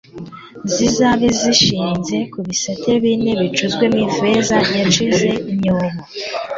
zizabe 0.73 1.27
zishinze 1.39 2.17
ku 2.31 2.39
bisate 2.47 2.91
bine 3.03 3.31
bicuzwe 3.41 3.85
mu 3.93 3.99
ifeza 4.07 4.55
biciyemo 4.73 5.31
imyobo 5.51 5.97